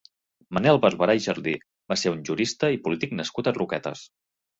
[0.57, 1.53] Manel Barberà i Jardí
[1.93, 4.03] va ser un jurista i polític nascut a Roquetes.